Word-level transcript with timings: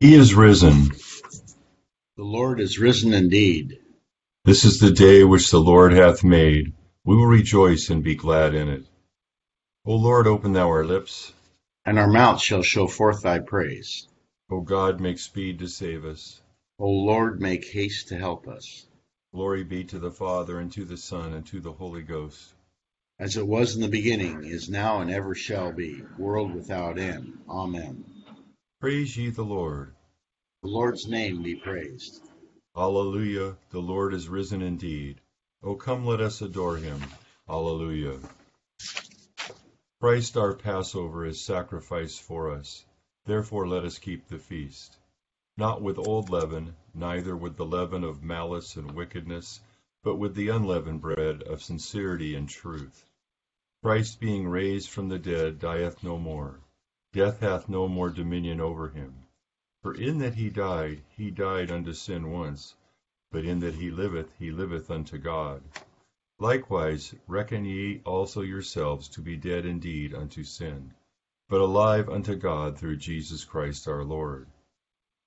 He 0.00 0.14
is 0.14 0.32
risen. 0.32 0.92
The 2.16 2.22
Lord 2.22 2.60
is 2.60 2.78
risen 2.78 3.12
indeed. 3.12 3.80
This 4.44 4.64
is 4.64 4.78
the 4.78 4.92
day 4.92 5.24
which 5.24 5.50
the 5.50 5.60
Lord 5.60 5.92
hath 5.92 6.22
made. 6.22 6.72
We 7.04 7.16
will 7.16 7.26
rejoice 7.26 7.90
and 7.90 8.04
be 8.04 8.14
glad 8.14 8.54
in 8.54 8.68
it. 8.68 8.86
O 9.84 9.96
Lord, 9.96 10.28
open 10.28 10.52
thou 10.52 10.68
our 10.68 10.84
lips, 10.84 11.32
and 11.84 11.98
our 11.98 12.06
mouth 12.06 12.40
shall 12.40 12.62
show 12.62 12.86
forth 12.86 13.22
thy 13.22 13.40
praise. 13.40 14.06
O 14.48 14.60
God, 14.60 15.00
make 15.00 15.18
speed 15.18 15.58
to 15.58 15.66
save 15.66 16.04
us. 16.04 16.40
O 16.78 16.88
Lord, 16.88 17.40
make 17.40 17.64
haste 17.72 18.06
to 18.08 18.18
help 18.18 18.46
us. 18.46 18.86
Glory 19.34 19.64
be 19.64 19.82
to 19.82 19.98
the 19.98 20.12
Father, 20.12 20.60
and 20.60 20.70
to 20.74 20.84
the 20.84 20.96
Son, 20.96 21.34
and 21.34 21.44
to 21.48 21.58
the 21.58 21.72
Holy 21.72 22.02
Ghost. 22.02 22.54
As 23.18 23.36
it 23.36 23.48
was 23.48 23.74
in 23.74 23.82
the 23.82 23.88
beginning, 23.88 24.44
is 24.44 24.70
now, 24.70 25.00
and 25.00 25.10
ever 25.10 25.34
shall 25.34 25.72
be, 25.72 26.04
world 26.16 26.54
without 26.54 27.00
end. 27.00 27.36
Amen. 27.48 28.04
Praise 28.80 29.16
ye 29.16 29.30
the 29.30 29.42
Lord. 29.42 29.92
The 30.62 30.68
Lord's 30.68 31.08
name 31.08 31.42
be 31.42 31.56
praised. 31.56 32.22
Alleluia, 32.76 33.56
the 33.70 33.80
Lord 33.80 34.14
is 34.14 34.28
risen 34.28 34.62
indeed. 34.62 35.20
O 35.64 35.74
come, 35.74 36.06
let 36.06 36.20
us 36.20 36.42
adore 36.42 36.76
him. 36.76 37.00
Alleluia. 37.48 38.20
Christ 40.00 40.36
our 40.36 40.54
Passover 40.54 41.26
is 41.26 41.44
sacrificed 41.44 42.22
for 42.22 42.52
us. 42.52 42.84
Therefore 43.26 43.66
let 43.66 43.84
us 43.84 43.98
keep 43.98 44.28
the 44.28 44.38
feast. 44.38 44.96
Not 45.56 45.82
with 45.82 45.98
old 45.98 46.30
leaven, 46.30 46.76
neither 46.94 47.36
with 47.36 47.56
the 47.56 47.66
leaven 47.66 48.04
of 48.04 48.22
malice 48.22 48.76
and 48.76 48.92
wickedness, 48.92 49.58
but 50.04 50.18
with 50.18 50.36
the 50.36 50.50
unleavened 50.50 51.00
bread 51.00 51.42
of 51.42 51.64
sincerity 51.64 52.36
and 52.36 52.48
truth. 52.48 53.04
Christ 53.82 54.20
being 54.20 54.46
raised 54.46 54.88
from 54.88 55.08
the 55.08 55.18
dead 55.18 55.58
dieth 55.58 56.04
no 56.04 56.16
more. 56.16 56.60
Death 57.12 57.40
hath 57.40 57.68
no 57.68 57.88
more 57.88 58.10
dominion 58.10 58.60
over 58.60 58.90
him. 58.90 59.24
For 59.82 59.94
in 59.94 60.18
that 60.18 60.34
he 60.34 60.50
died, 60.50 61.02
he 61.16 61.30
died 61.30 61.70
unto 61.70 61.94
sin 61.94 62.30
once, 62.30 62.74
but 63.30 63.44
in 63.44 63.60
that 63.60 63.74
he 63.74 63.90
liveth, 63.90 64.30
he 64.38 64.50
liveth 64.50 64.90
unto 64.90 65.16
God. 65.16 65.62
Likewise 66.38 67.14
reckon 67.26 67.64
ye 67.64 68.00
also 68.04 68.42
yourselves 68.42 69.08
to 69.08 69.22
be 69.22 69.36
dead 69.36 69.64
indeed 69.64 70.14
unto 70.14 70.44
sin, 70.44 70.92
but 71.48 71.60
alive 71.60 72.08
unto 72.08 72.34
God 72.36 72.78
through 72.78 72.96
Jesus 72.96 73.44
Christ 73.44 73.88
our 73.88 74.04
Lord. 74.04 74.46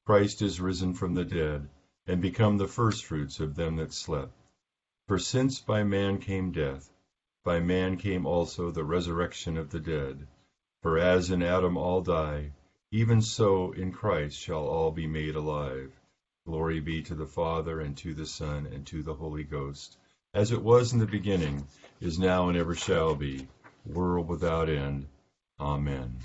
Christ 0.06 0.42
is 0.42 0.62
risen 0.62 0.94
from 0.94 1.16
the 1.16 1.26
dead, 1.26 1.68
and 2.06 2.22
become 2.22 2.58
the 2.58 2.68
firstfruits 2.68 3.40
of 3.40 3.56
them 3.56 3.78
that 3.78 3.94
slept. 3.94 4.34
For 5.08 5.18
since 5.18 5.60
by 5.60 5.84
man 5.84 6.20
came 6.20 6.52
death, 6.52 6.92
by 7.44 7.60
man 7.60 7.98
came 7.98 8.26
also 8.26 8.72
the 8.72 8.84
resurrection 8.84 9.58
of 9.58 9.70
the 9.72 9.80
dead. 9.80 10.28
For 10.82 10.98
as 10.98 11.32
in 11.32 11.44
Adam 11.44 11.78
all 11.78 12.02
die, 12.02 12.52
even 12.92 13.22
so 13.22 13.72
in 13.72 13.92
Christ 13.92 14.38
shall 14.38 14.68
all 14.68 14.92
be 14.92 15.08
made 15.08 15.36
alive. 15.36 15.92
Glory 16.46 16.80
be 16.80 17.04
to 17.04 17.16
the 17.16 17.28
Father, 17.28 17.80
and 17.80 17.96
to 17.98 18.14
the 18.14 18.26
Son, 18.26 18.66
and 18.66 18.86
to 18.88 19.04
the 19.04 19.14
Holy 19.14 19.44
Ghost 19.44 19.98
as 20.34 20.52
it 20.52 20.62
was 20.62 20.94
in 20.94 21.00
the 21.00 21.06
beginning, 21.06 21.68
is 22.00 22.18
now, 22.18 22.48
and 22.48 22.58
ever 22.58 22.74
shall 22.74 23.16
be, 23.16 23.48
world 23.86 24.28
without 24.28 24.70
end. 24.70 25.06
Amen. 25.60 26.18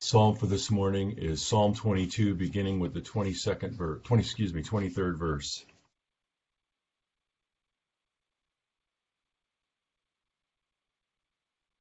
Psalm 0.00 0.34
for 0.34 0.46
this 0.46 0.72
morning 0.72 1.12
is 1.18 1.46
Psalm 1.46 1.74
22, 1.74 2.34
beginning 2.34 2.80
with 2.80 2.92
the 2.92 3.00
22nd 3.00 3.70
verse, 3.74 4.00
20, 4.02 4.22
excuse 4.22 4.52
me, 4.52 4.62
23rd 4.62 5.16
verse. 5.16 5.64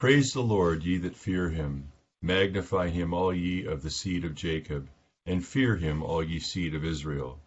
Praise 0.01 0.33
the 0.33 0.41
Lord, 0.41 0.83
ye 0.83 0.97
that 0.97 1.15
fear 1.15 1.51
him. 1.51 1.91
Magnify 2.23 2.89
him, 2.89 3.13
all 3.13 3.31
ye 3.31 3.65
of 3.65 3.83
the 3.83 3.91
seed 3.91 4.25
of 4.25 4.33
Jacob, 4.33 4.89
and 5.27 5.45
fear 5.45 5.75
him, 5.75 6.01
all 6.01 6.23
ye 6.23 6.39
seed 6.39 6.73
of 6.73 6.83
Israel. 6.83 7.39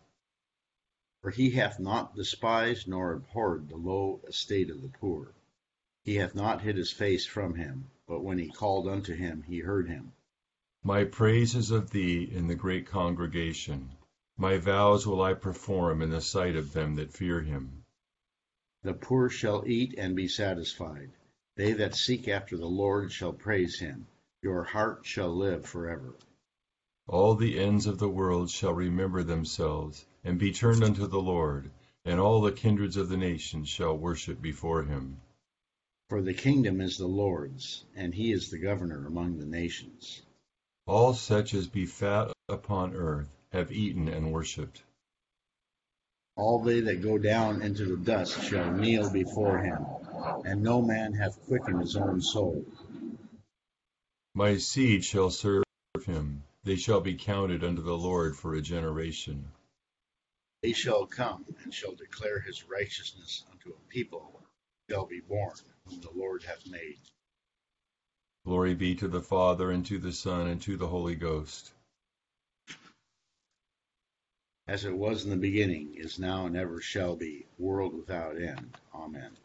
For 1.21 1.33
he 1.33 1.51
hath 1.51 1.81
not 1.81 2.15
despised 2.15 2.87
nor 2.87 3.13
abhorred 3.13 3.69
the 3.69 3.77
low 3.77 4.21
estate 4.29 4.71
of 4.71 4.83
the 4.83 4.89
poor. 4.89 5.35
He 6.05 6.15
hath 6.15 6.37
not 6.37 6.63
hid 6.63 6.77
his 6.77 6.93
face 6.93 7.27
from 7.27 7.57
him, 7.57 7.91
but 8.07 8.23
when 8.23 8.39
he 8.39 8.51
called 8.51 8.87
unto 8.87 9.15
him, 9.17 9.43
he 9.43 9.59
heard 9.59 9.89
him. 9.89 10.13
My 10.85 11.03
praise 11.03 11.57
is 11.57 11.73
of 11.73 11.91
thee 11.91 12.23
in 12.23 12.47
the 12.47 12.55
great 12.55 12.87
congregation. 12.87 13.91
My 14.37 14.59
vows 14.59 15.09
will 15.09 15.23
I 15.23 15.35
perform 15.35 16.03
in 16.03 16.11
the 16.11 16.21
sight 16.21 16.55
of 16.55 16.73
them 16.73 16.95
that 16.95 17.13
fear 17.13 17.41
him. 17.41 17.83
The 18.85 18.95
poor 18.95 19.29
shall 19.29 19.65
eat 19.67 19.97
and 19.99 20.15
be 20.15 20.29
satisfied. 20.29 21.11
They 21.57 21.73
that 21.75 21.95
seek 21.95 22.27
after 22.29 22.57
the 22.57 22.67
Lord 22.67 23.13
shall 23.13 23.33
praise 23.33 23.79
him. 23.79 24.07
Your 24.43 24.65
heart 24.65 25.07
shall 25.07 25.35
live 25.35 25.65
forever. 25.65 26.15
All 27.07 27.35
the 27.35 27.59
ends 27.59 27.87
of 27.87 27.99
the 27.99 28.09
world 28.09 28.51
shall 28.51 28.73
remember 28.73 29.23
themselves 29.23 30.05
and 30.25 30.39
be 30.39 30.53
turned 30.53 30.83
unto 30.83 31.07
the 31.07 31.21
Lord, 31.21 31.71
and 32.05 32.19
all 32.19 32.41
the 32.41 32.53
kindreds 32.53 32.97
of 32.97 33.09
the 33.09 33.17
nations 33.17 33.69
shall 33.69 33.97
worship 33.97 34.43
before 34.43 34.83
him. 34.83 35.21
For 36.09 36.23
the 36.23 36.35
kingdom 36.35 36.81
is 36.81 36.99
the 36.99 37.07
Lord's, 37.07 37.85
and 37.95 38.15
he 38.15 38.33
is 38.33 38.51
the 38.51 38.59
governor 38.59 39.07
among 39.07 39.39
the 39.39 39.47
nations. 39.47 40.23
All 40.87 41.15
such 41.15 41.55
as 41.55 41.67
be 41.67 41.87
fat 41.87 42.33
upon 42.49 42.95
earth 42.95 43.31
have 43.53 43.73
eaten 43.73 44.09
and 44.09 44.33
worshipped. 44.33 44.83
All 46.37 46.63
they 46.63 46.81
that 46.81 47.03
go 47.03 47.17
down 47.17 47.63
into 47.63 47.85
the 47.85 47.97
dust 47.97 48.43
shall 48.43 48.73
kneel 48.73 49.11
before 49.11 49.59
him, 49.59 49.87
and 50.45 50.63
no 50.63 50.83
man 50.83 51.13
hath 51.13 51.45
quickened 51.47 51.81
his 51.81 51.97
own 51.97 52.21
soul. 52.21 52.65
My 54.35 54.57
seed 54.57 55.05
shall 55.05 55.31
serve 55.31 55.65
him, 56.05 56.43
they 56.65 56.77
shall 56.77 57.01
be 57.01 57.15
counted 57.15 57.63
unto 57.63 57.83
the 57.83 57.97
Lord 57.97 58.37
for 58.37 58.55
a 58.55 58.63
generation. 58.63 59.53
They 60.63 60.73
shall 60.73 61.07
come 61.07 61.45
and 61.63 61.73
shall 61.73 61.95
declare 61.95 62.41
his 62.41 62.69
righteousness 62.69 63.45
unto 63.53 63.71
a 63.71 63.89
people 63.89 64.43
shall 64.91 65.07
be 65.07 65.21
born, 65.21 65.55
whom 65.87 66.01
the 66.01 66.11
Lord 66.15 66.43
hath 66.43 66.67
made. 66.67 66.99
Glory 68.45 68.75
be 68.75 68.95
to 68.97 69.09
the 69.09 69.23
Father, 69.23 69.71
and 69.71 69.87
to 69.87 69.99
the 69.99 70.13
Son, 70.13 70.47
and 70.49 70.61
to 70.63 70.77
the 70.77 70.89
Holy 70.89 71.15
Ghost. 71.15 71.73
As 74.67 74.85
it 74.85 74.97
was 74.97 75.25
in 75.25 75.31
the 75.31 75.37
beginning, 75.37 75.95
is 75.95 76.19
now, 76.19 76.47
and 76.47 76.57
ever 76.57 76.81
shall 76.81 77.17
be, 77.17 77.47
world 77.59 77.95
without 77.95 78.41
end. 78.41 78.77
Amen. 78.95 79.37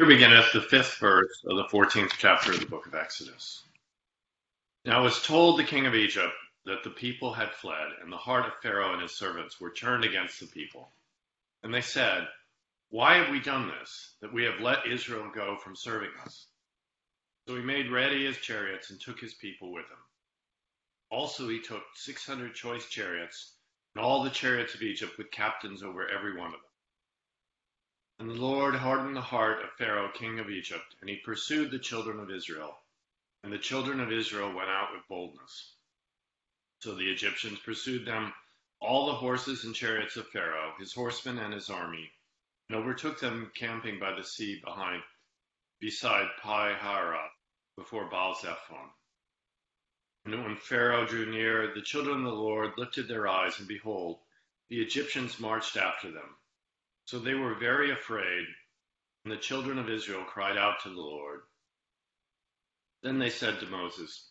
Here 0.00 0.08
beginneth 0.08 0.54
the 0.54 0.62
fifth 0.62 0.96
verse 0.96 1.44
of 1.44 1.58
the 1.58 1.68
fourteenth 1.68 2.14
chapter 2.16 2.52
of 2.52 2.60
the 2.60 2.64
book 2.64 2.86
of 2.86 2.94
Exodus. 2.94 3.64
Now 4.86 5.00
it 5.00 5.04
was 5.04 5.22
told 5.22 5.58
the 5.58 5.64
king 5.64 5.84
of 5.84 5.94
Egypt 5.94 6.32
that 6.64 6.82
the 6.82 6.88
people 6.88 7.34
had 7.34 7.52
fled, 7.52 7.88
and 8.00 8.10
the 8.10 8.16
heart 8.16 8.46
of 8.46 8.54
Pharaoh 8.62 8.94
and 8.94 9.02
his 9.02 9.12
servants 9.12 9.60
were 9.60 9.68
turned 9.68 10.06
against 10.06 10.40
the 10.40 10.46
people. 10.46 10.88
And 11.62 11.74
they 11.74 11.82
said, 11.82 12.26
Why 12.88 13.16
have 13.16 13.28
we 13.28 13.40
done 13.40 13.68
this, 13.68 14.14
that 14.22 14.32
we 14.32 14.42
have 14.44 14.58
let 14.58 14.86
Israel 14.86 15.30
go 15.34 15.58
from 15.58 15.76
serving 15.76 16.12
us? 16.24 16.46
So 17.46 17.56
he 17.56 17.62
made 17.62 17.92
ready 17.92 18.24
his 18.24 18.38
chariots 18.38 18.88
and 18.88 18.98
took 18.98 19.20
his 19.20 19.34
people 19.34 19.70
with 19.70 19.84
him. 19.84 19.98
Also 21.10 21.46
he 21.46 21.60
took 21.60 21.82
six 21.94 22.26
hundred 22.26 22.54
choice 22.54 22.86
chariots, 22.86 23.52
and 23.94 24.02
all 24.02 24.24
the 24.24 24.30
chariots 24.30 24.74
of 24.74 24.80
Egypt 24.80 25.18
with 25.18 25.30
captains 25.30 25.82
over 25.82 26.08
every 26.08 26.38
one 26.38 26.46
of 26.46 26.52
them. 26.52 26.69
And 28.20 28.28
the 28.28 28.34
Lord 28.34 28.74
hardened 28.74 29.16
the 29.16 29.22
heart 29.22 29.64
of 29.64 29.72
Pharaoh 29.78 30.12
king 30.12 30.40
of 30.40 30.50
Egypt, 30.50 30.94
and 31.00 31.08
he 31.08 31.16
pursued 31.16 31.70
the 31.70 31.78
children 31.78 32.20
of 32.20 32.30
Israel. 32.30 32.78
And 33.42 33.50
the 33.50 33.56
children 33.56 33.98
of 33.98 34.12
Israel 34.12 34.52
went 34.52 34.68
out 34.68 34.92
with 34.92 35.08
boldness. 35.08 35.74
So 36.80 36.94
the 36.94 37.10
Egyptians 37.10 37.60
pursued 37.60 38.04
them, 38.04 38.34
all 38.78 39.06
the 39.06 39.14
horses 39.14 39.64
and 39.64 39.74
chariots 39.74 40.18
of 40.18 40.28
Pharaoh, 40.28 40.74
his 40.78 40.92
horsemen 40.92 41.38
and 41.38 41.54
his 41.54 41.70
army, 41.70 42.12
and 42.68 42.76
overtook 42.76 43.20
them 43.20 43.50
camping 43.54 43.98
by 43.98 44.14
the 44.14 44.22
sea 44.22 44.60
behind, 44.62 45.02
beside 45.80 46.28
Pi 46.42 46.74
Hahiroth, 46.74 47.30
before 47.74 48.10
Baal 48.10 48.34
Zephon. 48.34 48.90
And 50.26 50.44
when 50.44 50.56
Pharaoh 50.56 51.06
drew 51.06 51.24
near, 51.24 51.72
the 51.72 51.80
children 51.80 52.18
of 52.18 52.24
the 52.24 52.38
Lord 52.38 52.76
lifted 52.76 53.08
their 53.08 53.26
eyes, 53.26 53.58
and 53.58 53.66
behold, 53.66 54.18
the 54.68 54.82
Egyptians 54.82 55.40
marched 55.40 55.78
after 55.78 56.10
them. 56.10 56.36
So 57.10 57.18
they 57.18 57.34
were 57.34 57.56
very 57.56 57.90
afraid, 57.90 58.46
and 59.24 59.32
the 59.32 59.36
children 59.36 59.80
of 59.80 59.90
Israel 59.90 60.22
cried 60.22 60.56
out 60.56 60.78
to 60.84 60.90
the 60.90 61.00
Lord. 61.00 61.40
Then 63.02 63.18
they 63.18 63.30
said 63.30 63.58
to 63.58 63.66
Moses, 63.66 64.30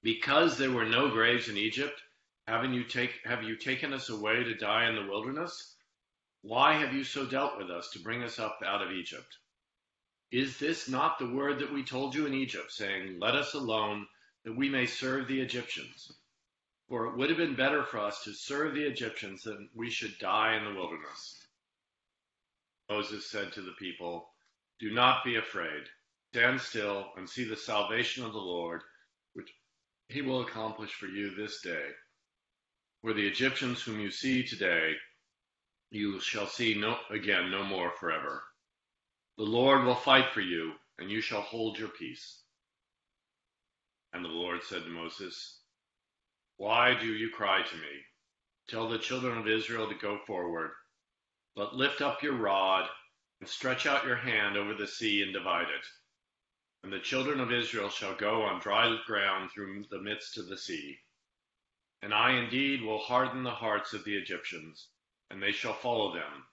because 0.00 0.56
there 0.56 0.70
were 0.70 0.86
no 0.86 1.10
graves 1.10 1.48
in 1.48 1.56
Egypt, 1.56 2.00
haven't 2.46 2.74
you 2.74 2.84
take, 2.84 3.18
have 3.24 3.42
you 3.42 3.56
taken 3.56 3.92
us 3.92 4.10
away 4.10 4.44
to 4.44 4.54
die 4.54 4.88
in 4.88 4.94
the 4.94 5.10
wilderness? 5.10 5.74
Why 6.42 6.74
have 6.74 6.94
you 6.94 7.02
so 7.02 7.26
dealt 7.26 7.58
with 7.58 7.68
us 7.68 7.90
to 7.90 7.98
bring 7.98 8.22
us 8.22 8.38
up 8.38 8.60
out 8.64 8.80
of 8.80 8.92
Egypt? 8.92 9.36
Is 10.30 10.56
this 10.56 10.88
not 10.88 11.18
the 11.18 11.34
word 11.34 11.58
that 11.58 11.72
we 11.72 11.82
told 11.82 12.14
you 12.14 12.26
in 12.26 12.32
Egypt, 12.32 12.70
saying, 12.70 13.18
Let 13.18 13.34
us 13.34 13.54
alone, 13.54 14.06
that 14.44 14.56
we 14.56 14.68
may 14.68 14.86
serve 14.86 15.26
the 15.26 15.40
Egyptians? 15.40 16.12
For 16.88 17.06
it 17.06 17.16
would 17.16 17.28
have 17.28 17.38
been 17.38 17.56
better 17.56 17.82
for 17.82 17.98
us 17.98 18.22
to 18.22 18.32
serve 18.32 18.76
the 18.76 18.86
Egyptians 18.86 19.42
than 19.42 19.68
we 19.74 19.90
should 19.90 20.16
die 20.20 20.54
in 20.54 20.62
the 20.62 20.78
wilderness. 20.78 21.37
Moses 22.90 23.30
said 23.30 23.52
to 23.52 23.62
the 23.62 23.72
people, 23.78 24.30
Do 24.80 24.90
not 24.92 25.24
be 25.24 25.36
afraid. 25.36 25.84
Stand 26.32 26.60
still 26.60 27.12
and 27.16 27.28
see 27.28 27.44
the 27.44 27.56
salvation 27.56 28.24
of 28.24 28.32
the 28.32 28.38
Lord 28.38 28.82
which 29.34 29.52
he 30.08 30.22
will 30.22 30.42
accomplish 30.42 30.92
for 30.92 31.06
you 31.06 31.34
this 31.34 31.60
day. 31.60 31.86
For 33.02 33.12
the 33.12 33.26
Egyptians 33.26 33.82
whom 33.82 34.00
you 34.00 34.10
see 34.10 34.42
today, 34.42 34.94
you 35.90 36.20
shall 36.20 36.46
see 36.46 36.74
no, 36.74 36.98
again 37.10 37.50
no 37.50 37.64
more 37.64 37.92
forever. 37.92 38.42
The 39.36 39.44
Lord 39.44 39.84
will 39.84 39.94
fight 39.94 40.32
for 40.32 40.40
you, 40.40 40.72
and 40.98 41.10
you 41.10 41.20
shall 41.20 41.42
hold 41.42 41.78
your 41.78 41.88
peace. 41.88 42.42
And 44.12 44.24
the 44.24 44.28
Lord 44.28 44.62
said 44.64 44.82
to 44.82 44.90
Moses, 44.90 45.60
Why 46.56 46.98
do 46.98 47.06
you 47.06 47.30
cry 47.30 47.62
to 47.62 47.76
me? 47.76 48.04
Tell 48.68 48.88
the 48.88 48.98
children 48.98 49.38
of 49.38 49.48
Israel 49.48 49.88
to 49.88 49.94
go 49.94 50.18
forward, 50.26 50.72
but 51.58 51.74
lift 51.74 52.00
up 52.00 52.22
your 52.22 52.36
rod 52.36 52.88
and 53.40 53.48
stretch 53.48 53.84
out 53.84 54.06
your 54.06 54.14
hand 54.14 54.56
over 54.56 54.74
the 54.74 54.86
sea 54.86 55.24
and 55.24 55.32
divide 55.32 55.66
it. 55.66 55.86
And 56.84 56.92
the 56.92 57.00
children 57.00 57.40
of 57.40 57.50
Israel 57.50 57.88
shall 57.88 58.14
go 58.14 58.42
on 58.42 58.60
dry 58.60 58.96
ground 59.04 59.50
through 59.50 59.86
the 59.90 60.00
midst 60.00 60.38
of 60.38 60.46
the 60.46 60.56
sea. 60.56 60.96
And 62.00 62.14
I 62.14 62.34
indeed 62.38 62.80
will 62.80 63.00
harden 63.00 63.42
the 63.42 63.50
hearts 63.50 63.92
of 63.92 64.04
the 64.04 64.16
Egyptians, 64.16 64.86
and 65.30 65.42
they 65.42 65.50
shall 65.50 65.74
follow 65.74 66.14
them. 66.14 66.46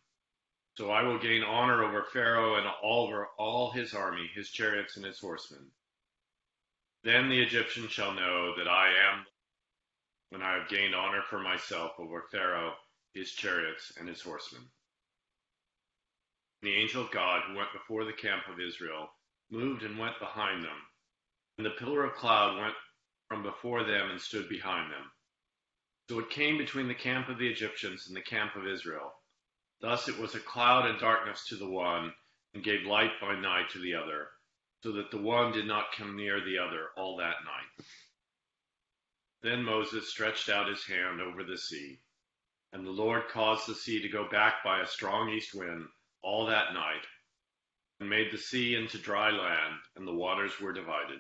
So 0.76 0.90
I 0.90 1.04
will 1.04 1.20
gain 1.20 1.44
honor 1.44 1.84
over 1.84 2.08
Pharaoh 2.12 2.56
and 2.56 2.66
all 2.82 3.06
over 3.06 3.28
all 3.38 3.70
his 3.70 3.94
army, 3.94 4.28
his 4.34 4.50
chariots 4.50 4.98
and 4.98 5.06
his 5.06 5.20
horsemen. 5.20 5.70
Then 7.04 7.30
the 7.30 7.44
Egyptians 7.44 7.92
shall 7.92 8.16
know 8.16 8.56
that 8.58 8.68
I 8.68 8.88
am 8.88 9.28
when 10.32 10.42
I 10.42 10.58
have 10.58 10.68
gained 10.68 10.96
honor 10.96 11.22
for 11.30 11.38
myself 11.38 11.92
over 12.00 12.24
Pharaoh, 12.32 12.74
his 13.14 13.32
chariots, 13.32 13.94
and 14.00 14.10
his 14.10 14.22
horsemen. 14.22 14.64
The 16.62 16.74
angel 16.74 17.04
of 17.04 17.12
God 17.12 17.44
who 17.44 17.56
went 17.56 17.74
before 17.74 18.06
the 18.06 18.14
camp 18.14 18.48
of 18.48 18.60
Israel 18.60 19.10
moved 19.50 19.84
and 19.84 20.00
went 20.00 20.20
behind 20.20 20.64
them, 20.64 20.88
and 21.58 21.66
the 21.66 21.72
pillar 21.72 22.06
of 22.06 22.16
cloud 22.16 22.58
went 22.58 22.76
from 23.28 23.44
before 23.44 23.84
them 23.84 24.10
and 24.10 24.22
stood 24.22 24.48
behind 24.48 24.92
them. 24.92 25.12
So 26.10 26.20
it 26.20 26.30
came 26.30 26.58
between 26.58 26.88
the 26.88 26.96
camp 26.96 27.30
of 27.30 27.38
the 27.38 27.48
Egyptians 27.50 28.08
and 28.08 28.16
the 28.16 28.22
camp 28.22 28.56
of 28.56 28.68
Israel. 28.68 29.14
Thus 29.82 30.08
it 30.08 30.18
was 30.18 30.34
a 30.34 30.40
cloud 30.40 30.86
and 30.86 31.00
darkness 31.00 31.46
to 31.48 31.56
the 31.58 31.70
one, 31.70 32.16
and 32.54 32.64
gave 32.64 32.86
light 32.86 33.20
by 33.20 33.36
night 33.36 33.70
to 33.72 33.80
the 33.80 33.96
other, 33.96 34.30
so 34.82 34.94
that 34.94 35.12
the 35.12 35.18
one 35.18 35.52
did 35.52 35.68
not 35.68 35.92
come 35.98 36.16
near 36.16 36.40
the 36.40 36.58
other 36.58 36.90
all 36.96 37.18
that 37.18 37.44
night. 37.44 37.86
Then 39.42 39.62
Moses 39.62 40.10
stretched 40.10 40.48
out 40.48 40.70
his 40.70 40.86
hand 40.86 41.20
over 41.20 41.44
the 41.44 41.58
sea, 41.58 42.00
and 42.72 42.86
the 42.86 42.92
Lord 42.92 43.28
caused 43.28 43.68
the 43.68 43.76
sea 43.76 44.02
to 44.02 44.10
go 44.10 44.30
back 44.30 44.64
by 44.64 44.80
a 44.80 44.88
strong 44.88 45.30
east 45.30 45.54
wind 45.54 45.90
all 46.26 46.48
that 46.48 46.74
night, 46.74 47.06
and 48.00 48.10
made 48.10 48.32
the 48.32 48.38
sea 48.38 48.74
into 48.74 48.98
dry 48.98 49.30
land, 49.30 49.76
and 49.96 50.08
the 50.08 50.14
waters 50.14 50.60
were 50.60 50.74
divided. 50.74 51.20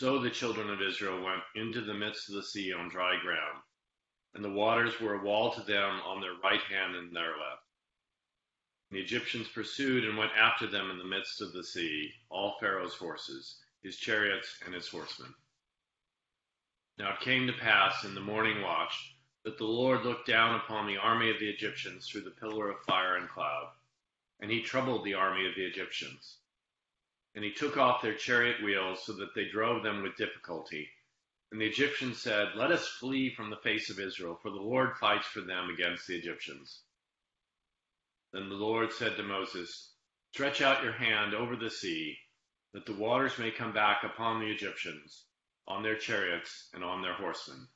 So 0.00 0.18
the 0.18 0.30
children 0.30 0.70
of 0.70 0.80
Israel 0.80 1.22
went 1.22 1.42
into 1.54 1.82
the 1.82 1.92
midst 1.92 2.30
of 2.30 2.36
the 2.36 2.42
sea 2.42 2.72
on 2.72 2.88
dry 2.88 3.20
ground, 3.20 3.58
and 4.34 4.42
the 4.42 4.50
waters 4.50 4.98
were 4.98 5.14
a 5.20 5.22
wall 5.22 5.52
to 5.52 5.60
them 5.60 6.00
on 6.06 6.22
their 6.22 6.32
right 6.42 6.62
hand 6.62 6.96
and 6.96 7.14
their 7.14 7.32
left. 7.32 7.62
The 8.90 9.00
Egyptians 9.00 9.48
pursued 9.48 10.04
and 10.04 10.16
went 10.16 10.32
after 10.32 10.66
them 10.66 10.90
in 10.90 10.96
the 10.96 11.04
midst 11.04 11.42
of 11.42 11.52
the 11.52 11.64
sea, 11.64 12.10
all 12.30 12.56
Pharaoh's 12.58 12.94
horses, 12.94 13.60
his 13.82 13.96
chariots, 13.98 14.56
and 14.64 14.74
his 14.74 14.88
horsemen. 14.88 15.34
Now 16.96 17.12
it 17.12 17.20
came 17.20 17.46
to 17.46 17.52
pass 17.52 18.04
in 18.04 18.14
the 18.14 18.20
morning 18.20 18.62
watch 18.62 19.13
that 19.44 19.58
the 19.58 19.64
Lord 19.64 20.04
looked 20.04 20.26
down 20.26 20.54
upon 20.54 20.86
the 20.86 20.96
army 20.96 21.30
of 21.30 21.38
the 21.38 21.50
Egyptians 21.50 22.08
through 22.08 22.22
the 22.22 22.30
pillar 22.30 22.70
of 22.70 22.82
fire 22.82 23.16
and 23.16 23.28
cloud, 23.28 23.68
and 24.40 24.50
he 24.50 24.62
troubled 24.62 25.04
the 25.04 25.14
army 25.14 25.46
of 25.46 25.54
the 25.54 25.66
Egyptians. 25.66 26.38
And 27.34 27.44
he 27.44 27.52
took 27.52 27.76
off 27.76 28.00
their 28.00 28.14
chariot 28.14 28.62
wheels 28.62 29.04
so 29.04 29.12
that 29.14 29.34
they 29.34 29.48
drove 29.48 29.82
them 29.82 30.02
with 30.02 30.16
difficulty. 30.16 30.88
And 31.52 31.60
the 31.60 31.66
Egyptians 31.66 32.20
said, 32.20 32.56
Let 32.56 32.72
us 32.72 32.88
flee 32.88 33.34
from 33.34 33.50
the 33.50 33.56
face 33.56 33.90
of 33.90 34.00
Israel, 34.00 34.38
for 34.40 34.50
the 34.50 34.56
Lord 34.56 34.96
fights 34.96 35.26
for 35.26 35.40
them 35.40 35.68
against 35.68 36.06
the 36.06 36.16
Egyptians. 36.16 36.80
Then 38.32 38.48
the 38.48 38.54
Lord 38.54 38.92
said 38.92 39.16
to 39.16 39.22
Moses, 39.22 39.92
Stretch 40.32 40.62
out 40.62 40.82
your 40.82 40.92
hand 40.92 41.34
over 41.34 41.54
the 41.54 41.70
sea, 41.70 42.16
that 42.72 42.86
the 42.86 42.94
waters 42.94 43.38
may 43.38 43.50
come 43.50 43.72
back 43.72 44.02
upon 44.04 44.40
the 44.40 44.50
Egyptians, 44.50 45.26
on 45.68 45.82
their 45.82 45.96
chariots, 45.96 46.68
and 46.72 46.82
on 46.82 47.02
their 47.02 47.14
horsemen. 47.14 47.68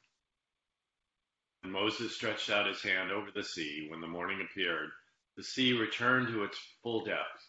And 1.63 1.73
Moses 1.73 2.15
stretched 2.15 2.51
out 2.51 2.67
his 2.67 2.83
hand 2.83 3.11
over 3.11 3.31
the 3.31 3.43
sea. 3.43 3.87
When 3.91 4.01
the 4.01 4.07
morning 4.07 4.41
appeared, 4.41 4.91
the 5.37 5.43
sea 5.43 5.73
returned 5.73 6.29
to 6.29 6.45
its 6.45 6.59
full 6.83 7.05
depth 7.05 7.49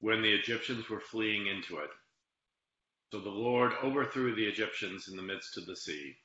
when 0.00 0.22
the 0.22 0.32
Egyptians 0.32 0.88
were 0.88 1.00
fleeing 1.00 1.46
into 1.46 1.78
it. 1.78 1.90
So 3.12 3.20
the 3.20 3.28
Lord 3.28 3.72
overthrew 3.82 4.34
the 4.34 4.46
Egyptians 4.46 5.08
in 5.08 5.16
the 5.16 5.22
midst 5.22 5.56
of 5.58 5.66
the 5.66 5.76
sea. 5.76 6.16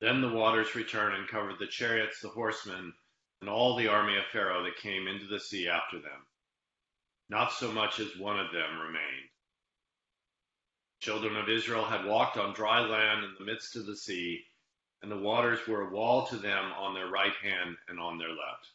Then 0.00 0.20
the 0.20 0.28
waters 0.32 0.74
returned 0.74 1.16
and 1.16 1.28
covered 1.28 1.58
the 1.58 1.66
chariots, 1.66 2.20
the 2.20 2.28
horsemen, 2.28 2.92
and 3.40 3.50
all 3.50 3.76
the 3.76 3.88
army 3.88 4.16
of 4.16 4.24
Pharaoh 4.32 4.62
that 4.64 4.76
came 4.76 5.08
into 5.08 5.26
the 5.26 5.40
sea 5.40 5.68
after 5.68 5.98
them. 5.98 6.26
Not 7.28 7.52
so 7.52 7.72
much 7.72 7.98
as 7.98 8.16
one 8.16 8.38
of 8.38 8.52
them 8.52 8.78
remained. 8.78 9.28
Children 11.00 11.36
of 11.36 11.48
Israel 11.48 11.84
had 11.84 12.04
walked 12.04 12.36
on 12.36 12.54
dry 12.54 12.80
land 12.80 13.24
in 13.24 13.34
the 13.38 13.44
midst 13.44 13.76
of 13.76 13.86
the 13.86 13.96
sea, 13.96 14.44
and 15.02 15.10
the 15.10 15.18
waters 15.18 15.60
were 15.66 15.82
a 15.82 15.90
wall 15.90 16.26
to 16.26 16.36
them 16.36 16.72
on 16.78 16.94
their 16.94 17.08
right 17.08 17.34
hand 17.42 17.76
and 17.88 18.00
on 18.00 18.18
their 18.18 18.30
left. 18.30 18.70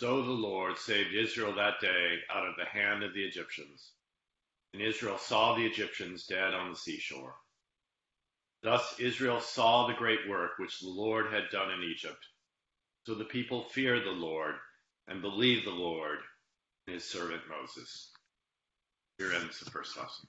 So 0.00 0.22
the 0.22 0.30
Lord 0.30 0.78
saved 0.78 1.14
Israel 1.14 1.54
that 1.54 1.80
day 1.80 2.18
out 2.34 2.46
of 2.46 2.54
the 2.56 2.64
hand 2.64 3.02
of 3.02 3.14
the 3.14 3.24
Egyptians. 3.24 3.92
And 4.72 4.82
Israel 4.82 5.18
saw 5.18 5.54
the 5.54 5.66
Egyptians 5.66 6.26
dead 6.26 6.54
on 6.54 6.70
the 6.70 6.76
seashore. 6.76 7.34
Thus 8.62 8.98
Israel 8.98 9.40
saw 9.40 9.86
the 9.86 9.94
great 9.94 10.28
work 10.28 10.52
which 10.58 10.80
the 10.80 10.88
Lord 10.88 11.32
had 11.32 11.50
done 11.50 11.70
in 11.70 11.82
Egypt. 11.82 12.24
So 13.06 13.14
the 13.14 13.24
people 13.24 13.64
feared 13.64 14.04
the 14.04 14.10
Lord 14.10 14.54
and 15.08 15.20
believed 15.20 15.66
the 15.66 15.70
Lord 15.70 16.18
and 16.86 16.94
his 16.94 17.04
servant 17.04 17.42
Moses. 17.48 18.10
Here 19.18 19.32
ends 19.32 19.60
the 19.60 19.70
first 19.70 19.96
lesson. 19.96 20.28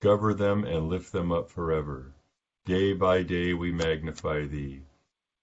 Govern 0.00 0.36
them 0.36 0.64
and 0.64 0.88
lift 0.88 1.12
them 1.12 1.32
up 1.32 1.50
forever. 1.50 2.14
Day 2.64 2.92
by 2.92 3.22
day 3.22 3.54
we 3.54 3.72
magnify 3.72 4.46
thee 4.46 4.82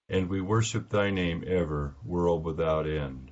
and 0.08 0.28
we 0.28 0.40
worship 0.40 0.88
thy 0.88 1.10
name 1.10 1.44
ever, 1.46 1.94
world 2.02 2.44
without 2.44 2.88
end. 2.88 3.30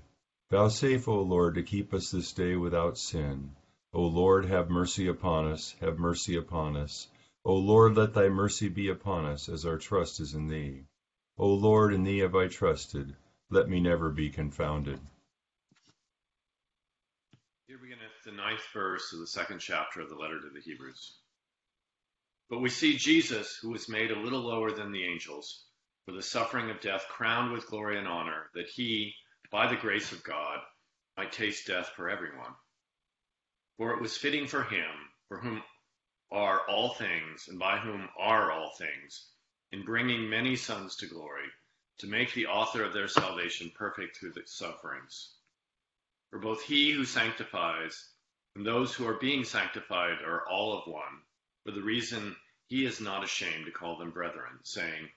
Vouchsafe, 0.50 1.08
O 1.08 1.22
Lord, 1.22 1.54
to 1.54 1.62
keep 1.62 1.94
us 1.94 2.10
this 2.10 2.32
day 2.32 2.54
without 2.54 2.98
sin. 2.98 3.56
O 3.94 4.02
Lord, 4.02 4.44
have 4.44 4.68
mercy 4.68 5.08
upon 5.08 5.50
us, 5.50 5.74
have 5.80 5.98
mercy 5.98 6.36
upon 6.36 6.76
us. 6.76 7.08
O 7.44 7.54
Lord, 7.54 7.96
let 7.96 8.12
thy 8.12 8.28
mercy 8.28 8.68
be 8.68 8.88
upon 8.90 9.24
us, 9.24 9.48
as 9.48 9.64
our 9.64 9.78
trust 9.78 10.20
is 10.20 10.34
in 10.34 10.48
thee. 10.48 10.84
O 11.38 11.48
Lord, 11.54 11.94
in 11.94 12.04
thee 12.04 12.18
have 12.18 12.34
I 12.34 12.48
trusted. 12.48 13.16
Let 13.48 13.68
me 13.68 13.80
never 13.80 14.10
be 14.10 14.28
confounded. 14.28 15.00
Here 17.66 17.78
beginneth 17.78 18.15
the 18.26 18.32
ninth 18.32 18.64
verse 18.74 19.12
of 19.12 19.20
the 19.20 19.26
second 19.26 19.60
chapter 19.60 20.00
of 20.00 20.08
the 20.08 20.16
letter 20.16 20.40
to 20.40 20.50
the 20.52 20.60
Hebrews. 20.60 21.16
But 22.50 22.58
we 22.58 22.68
see 22.68 22.96
Jesus, 22.96 23.56
who 23.62 23.70
was 23.70 23.88
made 23.88 24.10
a 24.10 24.18
little 24.18 24.40
lower 24.40 24.72
than 24.72 24.90
the 24.90 25.04
angels, 25.04 25.64
for 26.04 26.12
the 26.12 26.22
suffering 26.22 26.68
of 26.68 26.80
death, 26.80 27.06
crowned 27.08 27.52
with 27.52 27.68
glory 27.68 27.98
and 27.98 28.08
honor, 28.08 28.50
that 28.54 28.68
he, 28.68 29.14
by 29.52 29.68
the 29.68 29.76
grace 29.76 30.10
of 30.10 30.24
God, 30.24 30.58
might 31.16 31.30
taste 31.30 31.68
death 31.68 31.90
for 31.94 32.10
everyone. 32.10 32.50
For 33.76 33.92
it 33.92 34.00
was 34.00 34.16
fitting 34.16 34.48
for 34.48 34.64
him, 34.64 34.90
for 35.28 35.38
whom 35.38 35.62
are 36.32 36.68
all 36.68 36.94
things, 36.94 37.46
and 37.48 37.60
by 37.60 37.78
whom 37.78 38.08
are 38.18 38.50
all 38.50 38.72
things, 38.76 39.30
in 39.70 39.84
bringing 39.84 40.28
many 40.28 40.56
sons 40.56 40.96
to 40.96 41.06
glory, 41.06 41.46
to 41.98 42.08
make 42.08 42.34
the 42.34 42.46
author 42.46 42.82
of 42.82 42.92
their 42.92 43.08
salvation 43.08 43.70
perfect 43.76 44.16
through 44.16 44.32
the 44.32 44.42
sufferings. 44.46 45.34
For 46.30 46.40
both 46.40 46.62
he 46.62 46.90
who 46.90 47.04
sanctifies 47.04 48.08
and 48.56 48.66
those 48.66 48.94
who 48.94 49.06
are 49.06 49.18
being 49.18 49.44
sanctified 49.44 50.22
are 50.22 50.48
all 50.48 50.78
of 50.78 50.90
one, 50.90 51.20
for 51.62 51.72
the 51.72 51.82
reason 51.82 52.34
he 52.68 52.86
is 52.86 53.02
not 53.02 53.22
ashamed 53.22 53.66
to 53.66 53.70
call 53.70 53.98
them 53.98 54.10
brethren, 54.10 54.58
saying, 54.62 55.10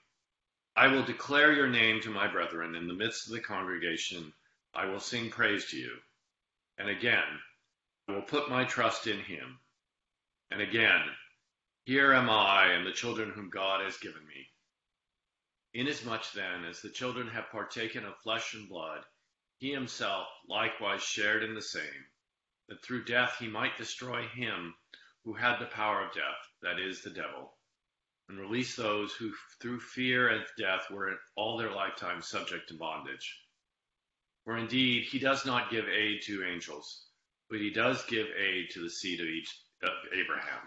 I 0.75 0.87
will 0.87 1.03
declare 1.03 1.53
your 1.53 1.69
name 1.69 2.01
to 2.01 2.09
my 2.09 2.27
brethren 2.27 2.75
in 2.75 2.85
the 2.85 2.93
midst 2.93 3.27
of 3.27 3.33
the 3.33 3.39
congregation. 3.39 4.33
I 4.73 4.87
will 4.87 4.99
sing 4.99 5.29
praise 5.29 5.67
to 5.67 5.77
you. 5.77 5.99
And 6.77 6.89
again, 6.89 7.23
I 8.09 8.11
will 8.11 8.23
put 8.23 8.49
my 8.49 8.65
trust 8.65 9.07
in 9.07 9.21
him. 9.21 9.59
And 10.51 10.61
again, 10.61 11.01
here 11.85 12.11
am 12.11 12.29
I 12.29 12.73
and 12.73 12.85
the 12.85 12.91
children 12.91 13.31
whom 13.31 13.49
God 13.49 13.85
has 13.85 13.97
given 13.99 14.27
me. 14.27 14.49
Inasmuch 15.73 16.29
then 16.33 16.65
as 16.65 16.81
the 16.81 16.89
children 16.89 17.29
have 17.29 17.51
partaken 17.51 18.03
of 18.03 18.19
flesh 18.21 18.53
and 18.53 18.67
blood, 18.67 19.05
he 19.59 19.71
himself 19.71 20.27
likewise 20.49 21.01
shared 21.01 21.41
in 21.41 21.55
the 21.55 21.61
same, 21.61 22.05
that 22.69 22.83
through 22.83 23.03
death 23.03 23.35
he 23.39 23.47
might 23.47 23.77
destroy 23.77 24.27
him 24.27 24.75
who 25.25 25.33
had 25.33 25.59
the 25.59 25.65
power 25.65 26.05
of 26.05 26.13
death, 26.13 26.47
that 26.61 26.79
is, 26.79 27.01
the 27.01 27.09
devil, 27.09 27.51
and 28.29 28.39
release 28.39 28.75
those 28.75 29.11
who 29.13 29.33
through 29.59 29.79
fear 29.79 30.29
of 30.29 30.47
death 30.57 30.89
were 30.91 31.19
all 31.35 31.57
their 31.57 31.71
lifetime 31.71 32.21
subject 32.21 32.69
to 32.69 32.75
bondage. 32.75 33.41
For 34.45 34.57
indeed 34.57 35.03
he 35.03 35.19
does 35.19 35.45
not 35.45 35.71
give 35.71 35.89
aid 35.89 36.21
to 36.23 36.45
angels, 36.45 37.05
but 37.49 37.59
he 37.59 37.71
does 37.71 38.05
give 38.05 38.27
aid 38.27 38.69
to 38.71 38.81
the 38.81 38.89
seed 38.89 39.19
of, 39.19 39.27
each, 39.27 39.49
of 39.83 39.91
Abraham. 40.13 40.61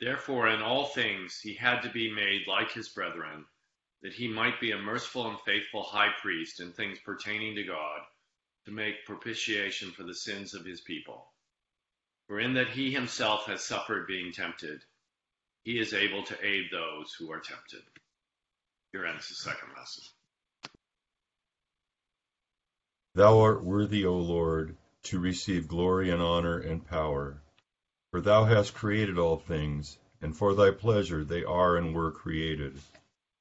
Therefore, 0.00 0.48
in 0.48 0.62
all 0.62 0.86
things 0.86 1.38
he 1.40 1.54
had 1.54 1.80
to 1.82 1.90
be 1.90 2.10
made 2.10 2.46
like 2.46 2.72
his 2.72 2.88
brethren, 2.88 3.44
that 4.02 4.12
he 4.12 4.28
might 4.28 4.60
be 4.60 4.72
a 4.72 4.78
merciful 4.78 5.28
and 5.28 5.38
faithful 5.40 5.82
high 5.82 6.12
priest 6.20 6.60
in 6.60 6.72
things 6.72 6.98
pertaining 7.04 7.54
to 7.56 7.64
God, 7.64 8.00
to 8.66 8.72
make 8.72 9.06
propitiation 9.06 9.90
for 9.90 10.02
the 10.04 10.14
sins 10.14 10.54
of 10.54 10.64
his 10.64 10.80
people. 10.80 11.26
For 12.28 12.40
in 12.40 12.54
that 12.54 12.68
he 12.68 12.92
himself 12.92 13.46
has 13.46 13.64
suffered 13.64 14.06
being 14.06 14.32
tempted, 14.32 14.84
he 15.64 15.78
is 15.78 15.92
able 15.92 16.22
to 16.24 16.46
aid 16.46 16.66
those 16.70 17.12
who 17.12 17.30
are 17.30 17.40
tempted. 17.40 17.82
Here 18.92 19.04
ends 19.04 19.28
the 19.28 19.34
second 19.34 19.70
lesson. 19.76 20.04
Thou 23.14 23.40
art 23.40 23.62
worthy, 23.62 24.06
O 24.06 24.16
Lord, 24.16 24.76
to 25.04 25.18
receive 25.18 25.68
glory 25.68 26.10
and 26.10 26.22
honor 26.22 26.58
and 26.58 26.86
power. 26.86 27.42
For 28.10 28.20
thou 28.20 28.44
hast 28.44 28.74
created 28.74 29.18
all 29.18 29.38
things, 29.38 29.98
and 30.20 30.36
for 30.36 30.54
thy 30.54 30.70
pleasure 30.70 31.24
they 31.24 31.44
are 31.44 31.76
and 31.76 31.94
were 31.94 32.12
created. 32.12 32.80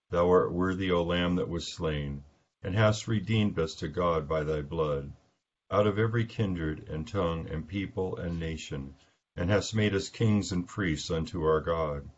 Thou 0.10 0.30
art 0.30 0.52
worthy, 0.52 0.92
O 0.92 1.04
Lamb 1.04 1.36
that 1.36 1.48
was 1.48 1.72
slain, 1.72 2.24
and 2.64 2.76
hast 2.76 3.08
redeemed 3.08 3.58
us 3.58 3.76
to 3.76 3.88
God 3.88 4.28
by 4.28 4.44
thy 4.44 4.62
blood, 4.62 5.12
out 5.72 5.88
of 5.88 5.98
every 5.98 6.26
kindred 6.26 6.88
and 6.90 7.08
tongue 7.08 7.48
and 7.50 7.68
people 7.68 8.16
and 8.18 8.40
nation, 8.40 8.94
and 9.36 9.50
hast 9.50 9.74
made 9.74 9.96
us 9.96 10.10
kings 10.10 10.52
and 10.52 10.68
priests 10.68 11.10
unto 11.10 11.44
our 11.44 11.62
God. 11.62 12.10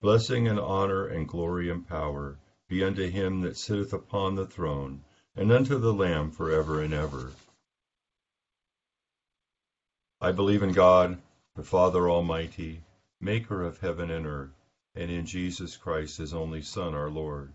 Blessing 0.00 0.46
and 0.46 0.60
honor 0.60 1.06
and 1.06 1.28
glory 1.28 1.70
and 1.70 1.86
power 1.86 2.38
be 2.68 2.84
unto 2.84 3.08
him 3.08 3.40
that 3.40 3.56
sitteth 3.56 3.92
upon 3.92 4.34
the 4.34 4.46
throne, 4.46 5.02
and 5.34 5.50
unto 5.50 5.78
the 5.78 5.92
Lamb 5.92 6.30
for 6.30 6.50
ever 6.50 6.80
and 6.80 6.94
ever. 6.94 7.32
I 10.20 10.32
believe 10.32 10.62
in 10.62 10.72
God, 10.72 11.20
the 11.56 11.64
Father 11.64 12.08
Almighty, 12.08 12.82
maker 13.20 13.62
of 13.64 13.80
heaven 13.80 14.10
and 14.10 14.26
earth, 14.26 14.54
and 14.94 15.10
in 15.10 15.26
Jesus 15.26 15.76
Christ, 15.76 16.18
his 16.18 16.32
only 16.32 16.62
Son, 16.62 16.94
our 16.94 17.10
Lord, 17.10 17.54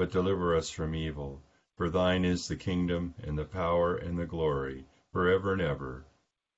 but 0.00 0.10
deliver 0.10 0.56
us 0.56 0.70
from 0.70 0.94
evil. 0.94 1.42
For 1.76 1.90
thine 1.90 2.24
is 2.24 2.48
the 2.48 2.56
kingdom, 2.56 3.14
and 3.22 3.36
the 3.36 3.44
power, 3.44 3.96
and 3.96 4.18
the 4.18 4.24
glory, 4.24 4.86
for 5.12 5.28
ever 5.28 5.52
and 5.52 5.60
ever. 5.60 6.06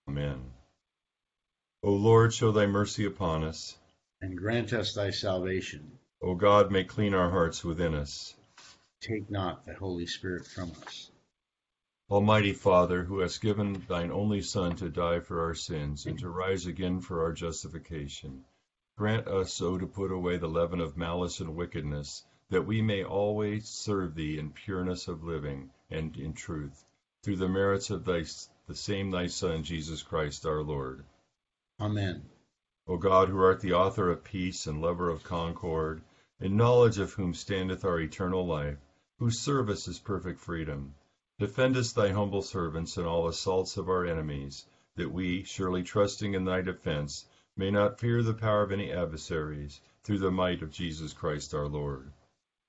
Amen. 0.08 0.52
O 1.82 1.90
Lord, 1.90 2.32
show 2.32 2.52
thy 2.52 2.66
mercy 2.66 3.04
upon 3.04 3.42
us. 3.42 3.76
And 4.20 4.38
grant 4.38 4.72
us 4.72 4.94
thy 4.94 5.10
salvation. 5.10 5.98
O 6.22 6.36
God, 6.36 6.70
make 6.70 6.86
clean 6.86 7.14
our 7.14 7.30
hearts 7.32 7.64
within 7.64 7.94
us. 7.94 8.32
Take 9.00 9.28
not 9.28 9.66
the 9.66 9.74
Holy 9.74 10.06
Spirit 10.06 10.46
from 10.46 10.70
us. 10.86 11.10
Almighty 12.08 12.52
Father, 12.52 13.02
who 13.02 13.18
hast 13.18 13.40
given 13.40 13.84
thine 13.88 14.12
only 14.12 14.40
Son 14.40 14.76
to 14.76 14.88
die 14.88 15.18
for 15.18 15.42
our 15.42 15.56
sins 15.56 16.06
and 16.06 16.16
to 16.20 16.28
rise 16.28 16.66
again 16.66 17.00
for 17.00 17.24
our 17.24 17.32
justification, 17.32 18.44
grant 18.96 19.26
us 19.26 19.52
so 19.52 19.78
to 19.78 19.86
put 19.88 20.12
away 20.12 20.36
the 20.36 20.46
leaven 20.46 20.80
of 20.80 20.96
malice 20.96 21.40
and 21.40 21.56
wickedness, 21.56 22.24
that 22.52 22.66
we 22.66 22.82
may 22.82 23.02
always 23.02 23.66
serve 23.66 24.14
thee 24.14 24.38
in 24.38 24.50
pureness 24.50 25.08
of 25.08 25.24
living 25.24 25.70
and 25.90 26.14
in 26.18 26.34
truth, 26.34 26.84
through 27.22 27.36
the 27.36 27.48
merits 27.48 27.88
of 27.88 28.04
thy, 28.04 28.22
the 28.66 28.74
same 28.74 29.10
thy 29.10 29.26
Son, 29.26 29.62
Jesus 29.62 30.02
Christ 30.02 30.44
our 30.44 30.62
Lord. 30.62 31.02
Amen. 31.80 32.28
O 32.86 32.98
God, 32.98 33.30
who 33.30 33.38
art 33.38 33.60
the 33.60 33.72
author 33.72 34.10
of 34.10 34.22
peace 34.22 34.66
and 34.66 34.82
lover 34.82 35.08
of 35.08 35.24
concord, 35.24 36.02
in 36.40 36.54
knowledge 36.54 36.98
of 36.98 37.14
whom 37.14 37.32
standeth 37.32 37.86
our 37.86 37.98
eternal 37.98 38.46
life, 38.46 38.76
whose 39.18 39.40
service 39.40 39.88
is 39.88 39.98
perfect 39.98 40.38
freedom, 40.38 40.94
defendest 41.38 41.94
thy 41.94 42.10
humble 42.10 42.42
servants, 42.42 42.98
in 42.98 43.06
all 43.06 43.28
assaults 43.28 43.78
of 43.78 43.88
our 43.88 44.04
enemies, 44.04 44.66
that 44.96 45.10
we, 45.10 45.42
surely 45.42 45.82
trusting 45.82 46.34
in 46.34 46.44
thy 46.44 46.60
defense, 46.60 47.24
may 47.56 47.70
not 47.70 47.98
fear 47.98 48.22
the 48.22 48.34
power 48.34 48.62
of 48.62 48.72
any 48.72 48.92
adversaries, 48.92 49.80
through 50.04 50.18
the 50.18 50.30
might 50.30 50.60
of 50.60 50.70
Jesus 50.70 51.14
Christ 51.14 51.54
our 51.54 51.66
Lord. 51.66 52.12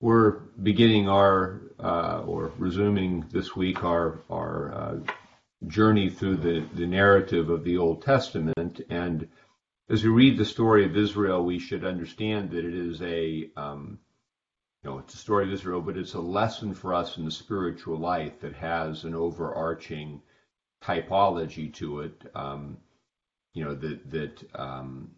We're 0.00 0.30
beginning 0.62 1.10
our, 1.10 1.60
uh, 1.78 2.22
or 2.26 2.52
resuming 2.56 3.26
this 3.30 3.54
week, 3.54 3.84
our, 3.84 4.22
our 4.30 4.72
uh, 4.72 4.96
journey 5.66 6.08
through 6.08 6.36
the, 6.36 6.66
the 6.74 6.86
narrative 6.86 7.50
of 7.50 7.64
the 7.64 7.76
Old 7.76 8.02
Testament. 8.02 8.80
And 8.88 9.28
as 9.90 10.02
we 10.02 10.08
read 10.08 10.38
the 10.38 10.44
story 10.46 10.86
of 10.86 10.96
Israel, 10.96 11.44
we 11.44 11.58
should 11.58 11.84
understand 11.84 12.50
that 12.52 12.64
it 12.64 12.74
is 12.74 13.02
a, 13.02 13.50
um, 13.58 13.98
you 14.82 14.90
know, 14.90 14.98
it's 15.00 15.12
a 15.12 15.18
story 15.18 15.44
of 15.44 15.52
Israel, 15.52 15.82
but 15.82 15.98
it's 15.98 16.14
a 16.14 16.20
lesson 16.20 16.72
for 16.72 16.94
us 16.94 17.18
in 17.18 17.26
the 17.26 17.30
spiritual 17.30 17.98
life 17.98 18.40
that 18.40 18.54
has 18.54 19.04
an 19.04 19.14
overarching 19.14 20.22
typology 20.82 21.74
to 21.74 22.00
it. 22.00 22.22
Um, 22.34 22.78
you 23.52 23.64
know, 23.64 23.74
that, 23.74 24.10
that, 24.10 24.44
um, 24.54 25.10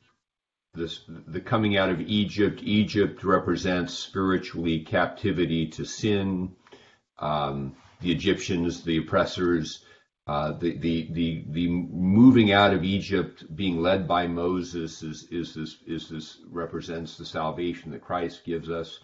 this, 0.74 1.04
the 1.26 1.40
coming 1.40 1.76
out 1.76 1.90
of 1.90 2.00
Egypt. 2.00 2.60
Egypt 2.62 3.24
represents 3.24 3.94
spiritually 3.94 4.80
captivity 4.80 5.66
to 5.68 5.84
sin. 5.84 6.52
Um, 7.18 7.76
the 8.00 8.10
Egyptians, 8.10 8.82
the 8.82 8.98
oppressors, 8.98 9.84
uh, 10.26 10.52
the, 10.52 10.76
the, 10.78 11.08
the, 11.12 11.44
the 11.48 11.68
moving 11.68 12.52
out 12.52 12.72
of 12.72 12.84
Egypt, 12.84 13.44
being 13.54 13.82
led 13.82 14.08
by 14.08 14.26
Moses, 14.26 15.02
is, 15.02 15.26
is 15.30 15.54
this, 15.54 15.78
is 15.86 16.08
this 16.08 16.38
represents 16.48 17.16
the 17.16 17.26
salvation 17.26 17.90
that 17.90 18.00
Christ 18.00 18.44
gives 18.44 18.70
us. 18.70 19.00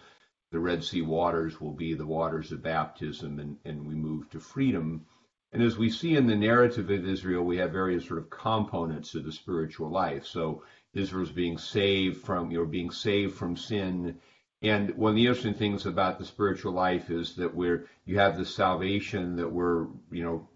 The 0.51 0.59
Red 0.59 0.83
Sea 0.83 1.03
waters 1.03 1.61
will 1.61 1.73
be 1.73 1.93
the 1.93 2.07
waters 2.07 2.51
of 2.51 2.63
baptism, 2.63 3.39
and, 3.39 3.57
and 3.65 3.85
we 3.85 3.93
move 3.93 4.29
to 4.31 4.39
freedom. 4.39 5.05
And 5.51 5.61
as 5.61 5.77
we 5.77 5.89
see 5.89 6.15
in 6.15 6.25
the 6.25 6.35
narrative 6.35 6.89
of 6.89 7.07
Israel, 7.07 7.43
we 7.43 7.57
have 7.57 7.71
various 7.71 8.05
sort 8.07 8.19
of 8.19 8.29
components 8.29 9.13
of 9.15 9.25
the 9.25 9.31
spiritual 9.31 9.89
life. 9.89 10.25
So 10.25 10.63
Israel's 10.93 11.31
being 11.31 11.57
saved 11.57 12.23
from, 12.23 12.51
you 12.51 12.59
know, 12.59 12.65
being 12.65 12.91
saved 12.91 13.35
from 13.35 13.55
sin. 13.55 14.19
And 14.61 14.95
one 14.95 15.11
of 15.11 15.15
the 15.15 15.27
interesting 15.27 15.53
things 15.53 15.85
about 15.85 16.19
the 16.19 16.25
spiritual 16.25 16.73
life 16.73 17.09
is 17.09 17.35
that 17.35 17.53
we're, 17.53 17.85
you 18.05 18.17
have 18.17 18.37
the 18.37 18.45
salvation 18.45 19.35
that 19.37 19.51
we're, 19.51 19.87
you 20.11 20.23
know, 20.23 20.47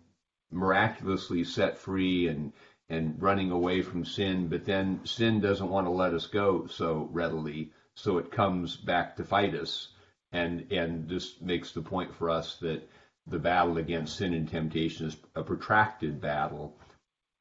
miraculously 0.52 1.44
set 1.44 1.78
free 1.78 2.28
and, 2.28 2.52
and 2.90 3.22
running 3.22 3.52
away 3.52 3.82
from 3.82 4.06
sin, 4.06 4.48
but 4.48 4.66
then 4.66 5.00
sin 5.06 5.40
doesn't 5.40 5.70
want 5.70 5.88
to 5.88 5.92
let 5.92 6.14
us 6.14 6.28
go 6.28 6.68
so 6.68 7.10
readily. 7.12 7.72
So 7.96 8.18
it 8.18 8.32
comes 8.32 8.76
back 8.76 9.16
to 9.18 9.24
fight 9.24 9.54
us. 9.56 9.90
And, 10.32 10.72
and 10.72 11.08
this 11.08 11.40
makes 11.42 11.72
the 11.72 11.82
point 11.82 12.14
for 12.14 12.30
us 12.30 12.58
that 12.58 12.90
the 13.28 13.40
battle 13.40 13.78
against 13.78 14.18
sin 14.18 14.34
and 14.34 14.50
temptation 14.50 15.08
is 15.08 15.18
a 15.36 15.44
protracted 15.44 16.20
battle 16.20 16.76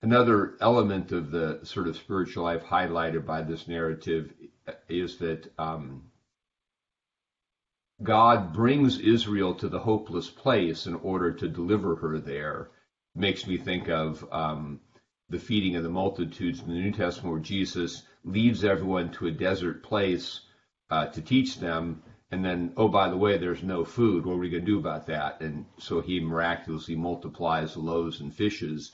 Another 0.02 0.56
element 0.60 1.12
of 1.12 1.30
the 1.30 1.60
sort 1.62 1.86
of 1.86 1.96
spiritual 1.96 2.42
life 2.42 2.64
highlighted 2.64 3.24
by 3.24 3.42
this 3.42 3.68
narrative 3.68 4.32
is 4.88 5.18
that 5.18 5.52
um, 5.58 6.02
God 8.02 8.52
brings 8.52 8.98
Israel 8.98 9.54
to 9.54 9.68
the 9.68 9.78
hopeless 9.78 10.28
place 10.28 10.86
in 10.86 10.96
order 10.96 11.32
to 11.32 11.48
deliver 11.48 11.94
her 11.96 12.18
there. 12.18 12.70
Makes 13.14 13.46
me 13.46 13.56
think 13.56 13.88
of 13.88 14.26
um, 14.32 14.80
the 15.28 15.38
feeding 15.38 15.76
of 15.76 15.84
the 15.84 15.88
multitudes 15.88 16.60
in 16.60 16.68
the 16.68 16.74
New 16.74 16.90
Testament, 16.90 17.32
where 17.32 17.40
Jesus 17.40 18.02
leads 18.24 18.64
everyone 18.64 19.12
to 19.12 19.28
a 19.28 19.30
desert 19.30 19.84
place 19.84 20.40
uh, 20.90 21.06
to 21.06 21.22
teach 21.22 21.60
them, 21.60 22.02
and 22.32 22.44
then, 22.44 22.72
oh, 22.76 22.88
by 22.88 23.08
the 23.08 23.16
way, 23.16 23.38
there's 23.38 23.62
no 23.62 23.84
food. 23.84 24.24
What 24.24 24.34
are 24.34 24.38
we 24.38 24.50
going 24.50 24.64
to 24.64 24.72
do 24.72 24.78
about 24.78 25.06
that? 25.06 25.40
And 25.42 25.66
so 25.78 26.00
he 26.00 26.18
miraculously 26.18 26.96
multiplies 26.96 27.76
loaves 27.76 28.20
and 28.20 28.34
fishes 28.34 28.92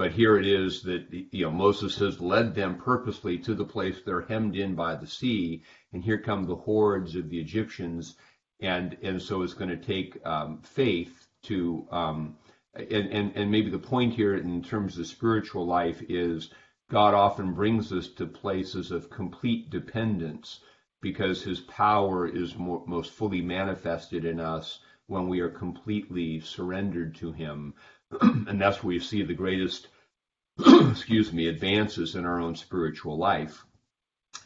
but 0.00 0.12
here 0.12 0.38
it 0.38 0.46
is 0.46 0.80
that 0.80 1.04
you 1.10 1.44
know 1.44 1.50
Moses 1.50 1.98
has 1.98 2.22
led 2.22 2.54
them 2.54 2.78
purposely 2.78 3.36
to 3.40 3.54
the 3.54 3.66
place 3.66 4.00
they're 4.00 4.22
hemmed 4.22 4.56
in 4.56 4.74
by 4.74 4.94
the 4.94 5.06
sea, 5.06 5.62
and 5.92 6.02
here 6.02 6.16
come 6.16 6.46
the 6.46 6.56
hordes 6.56 7.16
of 7.16 7.28
the 7.28 7.38
Egyptians, 7.38 8.16
and 8.60 8.96
and 9.02 9.20
so 9.20 9.42
it's 9.42 9.52
going 9.52 9.68
to 9.68 9.76
take 9.76 10.18
um, 10.24 10.62
faith 10.62 11.28
to 11.42 11.86
um, 11.90 12.38
and, 12.74 13.10
and 13.10 13.32
and 13.36 13.50
maybe 13.50 13.68
the 13.68 13.78
point 13.78 14.14
here 14.14 14.36
in 14.36 14.62
terms 14.62 14.96
of 14.96 15.06
spiritual 15.06 15.66
life 15.66 16.00
is 16.08 16.48
God 16.88 17.12
often 17.12 17.52
brings 17.52 17.92
us 17.92 18.08
to 18.08 18.26
places 18.26 18.90
of 18.92 19.10
complete 19.10 19.68
dependence 19.68 20.60
because 21.02 21.42
His 21.42 21.60
power 21.60 22.26
is 22.26 22.56
more, 22.56 22.82
most 22.86 23.12
fully 23.12 23.42
manifested 23.42 24.24
in 24.24 24.40
us 24.40 24.80
when 25.08 25.28
we 25.28 25.40
are 25.40 25.50
completely 25.50 26.40
surrendered 26.40 27.14
to 27.16 27.32
Him. 27.32 27.74
And 28.20 28.60
that's 28.60 28.82
where 28.82 28.94
you 28.94 29.00
see 29.00 29.22
the 29.22 29.34
greatest, 29.34 29.86
excuse 30.58 31.32
me, 31.32 31.46
advances 31.46 32.16
in 32.16 32.24
our 32.24 32.40
own 32.40 32.56
spiritual 32.56 33.16
life. 33.16 33.64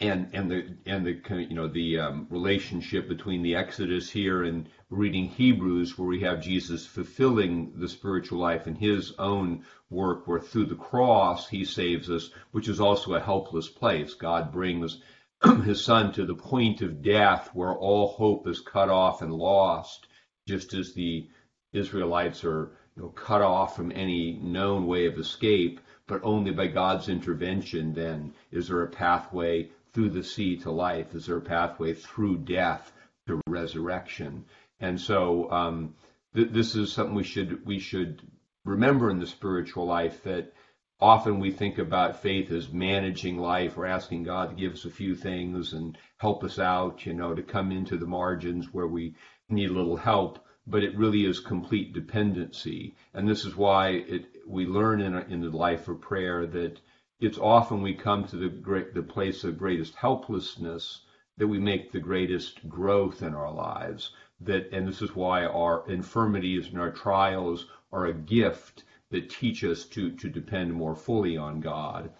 And 0.00 0.28
and 0.34 0.50
the 0.50 0.76
and 0.86 1.06
the 1.06 1.20
you 1.30 1.54
know 1.54 1.68
the 1.68 1.98
um, 2.00 2.26
relationship 2.28 3.08
between 3.08 3.42
the 3.42 3.54
Exodus 3.54 4.10
here 4.10 4.42
and 4.42 4.68
reading 4.90 5.28
Hebrews, 5.28 5.96
where 5.96 6.08
we 6.08 6.20
have 6.20 6.42
Jesus 6.42 6.84
fulfilling 6.84 7.72
the 7.78 7.88
spiritual 7.88 8.38
life 8.38 8.66
in 8.66 8.74
His 8.74 9.12
own 9.18 9.64
work, 9.90 10.26
where 10.26 10.40
through 10.40 10.66
the 10.66 10.74
cross 10.74 11.48
He 11.48 11.64
saves 11.64 12.10
us, 12.10 12.30
which 12.50 12.68
is 12.68 12.80
also 12.80 13.14
a 13.14 13.20
helpless 13.20 13.68
place. 13.68 14.14
God 14.14 14.52
brings 14.52 15.00
His 15.64 15.84
Son 15.84 16.12
to 16.12 16.26
the 16.26 16.34
point 16.34 16.82
of 16.82 17.02
death, 17.02 17.50
where 17.54 17.74
all 17.74 18.08
hope 18.08 18.48
is 18.48 18.60
cut 18.60 18.90
off 18.90 19.22
and 19.22 19.32
lost, 19.32 20.08
just 20.46 20.74
as 20.74 20.92
the 20.92 21.28
Israelites 21.72 22.44
are 22.44 22.72
you 22.96 23.02
know, 23.02 23.08
cut 23.10 23.42
off 23.42 23.76
from 23.76 23.92
any 23.92 24.34
known 24.34 24.86
way 24.86 25.06
of 25.06 25.18
escape, 25.18 25.80
but 26.06 26.20
only 26.22 26.50
by 26.50 26.66
God's 26.66 27.08
intervention 27.08 27.92
then 27.94 28.34
is 28.50 28.68
there 28.68 28.82
a 28.82 28.88
pathway 28.88 29.70
through 29.92 30.10
the 30.10 30.22
sea 30.22 30.56
to 30.58 30.70
life? 30.70 31.14
Is 31.14 31.26
there 31.26 31.38
a 31.38 31.40
pathway 31.40 31.94
through 31.94 32.38
death 32.38 32.92
to 33.26 33.40
resurrection? 33.48 34.44
And 34.80 35.00
so 35.00 35.50
um, 35.50 35.94
th- 36.34 36.50
this 36.50 36.74
is 36.74 36.92
something 36.92 37.14
we 37.14 37.24
should 37.24 37.64
we 37.64 37.78
should 37.78 38.22
remember 38.64 39.10
in 39.10 39.18
the 39.18 39.26
spiritual 39.26 39.86
life 39.86 40.22
that 40.24 40.52
often 41.00 41.40
we 41.40 41.50
think 41.50 41.78
about 41.78 42.22
faith 42.22 42.50
as 42.50 42.72
managing 42.72 43.38
life 43.38 43.76
or 43.76 43.86
asking 43.86 44.22
God 44.22 44.50
to 44.50 44.56
give 44.56 44.72
us 44.72 44.84
a 44.84 44.90
few 44.90 45.14
things 45.14 45.72
and 45.72 45.98
help 46.18 46.44
us 46.44 46.58
out, 46.58 47.04
you 47.04 47.12
know, 47.12 47.34
to 47.34 47.42
come 47.42 47.72
into 47.72 47.96
the 47.96 48.06
margins 48.06 48.72
where 48.72 48.86
we 48.86 49.14
need 49.48 49.70
a 49.70 49.74
little 49.74 49.96
help 49.96 50.38
but 50.66 50.82
it 50.82 50.96
really 50.96 51.24
is 51.26 51.40
complete 51.40 51.92
dependency. 51.92 52.94
And 53.12 53.28
this 53.28 53.44
is 53.44 53.56
why 53.56 53.88
it, 53.90 54.26
we 54.46 54.66
learn 54.66 55.00
in, 55.00 55.14
in 55.30 55.40
the 55.40 55.50
life 55.50 55.88
of 55.88 56.00
prayer 56.00 56.46
that 56.46 56.80
it's 57.20 57.38
often 57.38 57.82
we 57.82 57.94
come 57.94 58.24
to 58.24 58.36
the 58.36 58.48
great, 58.48 58.94
the 58.94 59.02
place 59.02 59.44
of 59.44 59.58
greatest 59.58 59.94
helplessness 59.94 61.02
that 61.36 61.48
we 61.48 61.58
make 61.58 61.90
the 61.90 62.00
greatest 62.00 62.68
growth 62.68 63.22
in 63.22 63.34
our 63.34 63.52
lives. 63.52 64.10
That, 64.40 64.70
and 64.72 64.86
this 64.86 65.02
is 65.02 65.14
why 65.14 65.44
our 65.44 65.88
infirmities 65.88 66.68
and 66.68 66.80
our 66.80 66.90
trials 66.90 67.66
are 67.92 68.06
a 68.06 68.14
gift 68.14 68.84
that 69.10 69.30
teach 69.30 69.64
us 69.64 69.84
to, 69.86 70.10
to 70.16 70.28
depend 70.28 70.72
more 70.72 70.94
fully 70.94 71.36
on 71.36 71.60
God. 71.60 72.10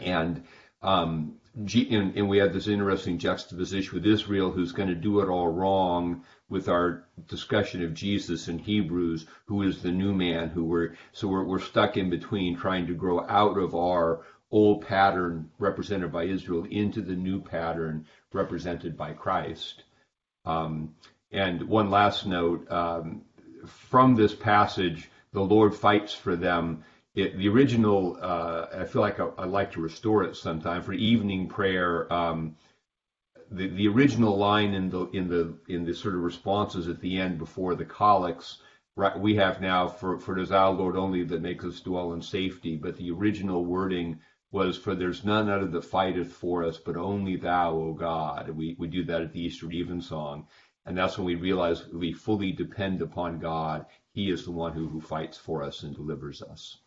And 0.00 0.44
um, 0.80 1.38
and, 1.56 2.16
and, 2.16 2.28
we 2.28 2.38
had 2.38 2.52
this 2.52 2.68
interesting 2.68 3.18
juxtaposition 3.18 3.94
with 3.94 4.06
Israel, 4.06 4.52
who's 4.52 4.70
going 4.70 4.90
to 4.90 4.94
do 4.94 5.20
it 5.20 5.28
all 5.28 5.48
wrong, 5.48 6.22
with 6.50 6.68
our 6.68 7.04
discussion 7.26 7.84
of 7.84 7.94
Jesus 7.94 8.48
in 8.48 8.58
Hebrews, 8.58 9.26
who 9.46 9.62
is 9.62 9.82
the 9.82 9.92
new 9.92 10.14
man, 10.14 10.48
who 10.48 10.64
we're 10.64 10.94
so 11.12 11.28
we're, 11.28 11.44
we're 11.44 11.58
stuck 11.58 11.96
in 11.96 12.08
between 12.10 12.56
trying 12.56 12.86
to 12.86 12.94
grow 12.94 13.26
out 13.28 13.58
of 13.58 13.74
our 13.74 14.22
old 14.50 14.86
pattern 14.86 15.50
represented 15.58 16.10
by 16.10 16.24
Israel 16.24 16.66
into 16.70 17.02
the 17.02 17.14
new 17.14 17.40
pattern 17.40 18.06
represented 18.32 18.96
by 18.96 19.12
Christ. 19.12 19.84
Um, 20.44 20.94
and 21.32 21.62
one 21.64 21.90
last 21.90 22.26
note 22.26 22.70
um, 22.70 23.22
from 23.66 24.14
this 24.14 24.34
passage, 24.34 25.10
the 25.32 25.40
Lord 25.40 25.74
fights 25.74 26.14
for 26.14 26.36
them. 26.36 26.84
It, 27.14 27.36
the 27.36 27.48
original, 27.48 28.16
uh, 28.20 28.66
I 28.72 28.84
feel 28.84 29.02
like 29.02 29.20
I, 29.20 29.24
would 29.24 29.50
like 29.50 29.72
to 29.72 29.80
restore 29.80 30.24
it 30.24 30.36
sometime 30.36 30.82
for 30.82 30.92
evening 30.94 31.48
prayer. 31.48 32.10
Um, 32.12 32.56
the, 33.50 33.68
the 33.68 33.88
original 33.88 34.36
line 34.36 34.74
in 34.74 34.90
the 34.90 35.06
in 35.10 35.28
the 35.28 35.54
in 35.68 35.84
the 35.84 35.94
sort 35.94 36.14
of 36.14 36.20
responses 36.20 36.88
at 36.88 37.00
the 37.00 37.18
end 37.18 37.38
before 37.38 37.74
the 37.74 37.84
collects 37.84 38.58
right, 38.96 39.18
we 39.18 39.36
have 39.36 39.60
now 39.60 39.88
for 39.88 40.18
for 40.18 40.34
does 40.34 40.52
our 40.52 40.70
Lord 40.70 40.96
only 40.96 41.24
that 41.24 41.42
makes 41.42 41.64
us 41.64 41.80
dwell 41.80 42.12
in 42.12 42.22
safety, 42.22 42.76
but 42.76 42.96
the 42.96 43.10
original 43.10 43.64
wording 43.64 44.20
was 44.50 44.76
for 44.76 44.94
there's 44.94 45.24
none 45.24 45.48
other 45.48 45.66
that 45.66 45.84
fighteth 45.84 46.32
for 46.32 46.64
us, 46.64 46.78
but 46.78 46.96
only 46.96 47.36
thou, 47.36 47.74
O 47.74 47.92
God. 47.92 48.50
We 48.50 48.76
we 48.78 48.88
do 48.88 49.04
that 49.04 49.22
at 49.22 49.32
the 49.32 49.40
Easter 49.40 49.70
Evensong. 49.70 50.46
And 50.86 50.96
that's 50.96 51.18
when 51.18 51.26
we 51.26 51.34
realize 51.34 51.86
we 51.88 52.12
fully 52.14 52.50
depend 52.50 53.02
upon 53.02 53.40
God. 53.40 53.84
He 54.12 54.30
is 54.30 54.44
the 54.46 54.52
one 54.52 54.72
who, 54.72 54.88
who 54.88 55.02
fights 55.02 55.36
for 55.36 55.62
us 55.62 55.82
and 55.82 55.94
delivers 55.94 56.40
us. 56.40 56.78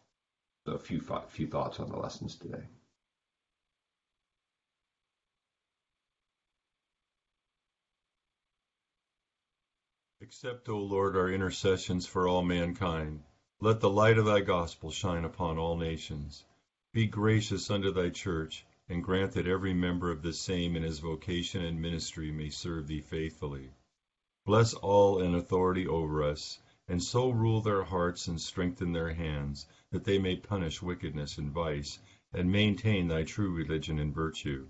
So 0.66 0.74
a 0.74 0.80
few, 0.80 1.02
few 1.28 1.46
thoughts 1.46 1.80
on 1.80 1.90
the 1.90 1.98
lessons 1.98 2.36
today. 2.36 2.64
Accept, 10.34 10.70
O 10.70 10.80
Lord, 10.80 11.18
our 11.18 11.30
intercessions 11.30 12.08
for 12.08 12.26
all 12.26 12.42
mankind. 12.42 13.26
Let 13.60 13.82
the 13.82 13.90
light 13.90 14.18
of 14.18 14.24
thy 14.24 14.40
gospel 14.40 14.90
shine 14.90 15.26
upon 15.26 15.58
all 15.58 15.76
nations. 15.76 16.46
Be 16.94 17.06
gracious 17.06 17.70
unto 17.70 17.92
thy 17.92 18.12
church, 18.12 18.66
and 18.88 19.04
grant 19.04 19.34
that 19.34 19.46
every 19.46 19.74
member 19.74 20.10
of 20.10 20.22
the 20.22 20.32
same 20.32 20.78
in 20.78 20.84
his 20.84 21.00
vocation 21.00 21.62
and 21.62 21.82
ministry 21.82 22.32
may 22.32 22.50
serve 22.50 22.88
thee 22.88 23.02
faithfully. 23.02 23.72
Bless 24.46 24.74
all 24.74 25.20
in 25.20 25.36
authority 25.36 25.86
over 25.86 26.24
us, 26.24 26.60
and 26.88 27.04
so 27.04 27.30
rule 27.30 27.60
their 27.60 27.84
hearts 27.84 28.30
and 28.30 28.40
strengthen 28.40 28.94
their 28.94 29.14
hands, 29.14 29.68
that 29.92 30.06
they 30.06 30.18
may 30.18 30.38
punish 30.38 30.82
wickedness 30.82 31.38
and 31.40 31.52
vice, 31.52 32.00
and 32.32 32.50
maintain 32.50 33.10
thy 33.10 33.24
true 33.24 33.52
religion 33.54 34.00
and 34.00 34.16
virtue. 34.16 34.70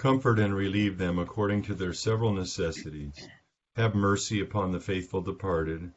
Comfort 0.00 0.38
and 0.38 0.54
relieve 0.54 0.96
them 0.96 1.18
according 1.18 1.60
to 1.64 1.74
their 1.74 1.92
several 1.92 2.32
necessities. 2.32 3.28
Have 3.76 3.94
mercy 3.94 4.40
upon 4.40 4.72
the 4.72 4.80
faithful 4.80 5.20
departed, 5.20 5.92